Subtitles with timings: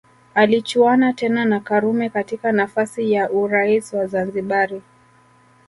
[0.35, 4.81] Alichuana tena na Karume katika nafasi ya urais wa Zanzibari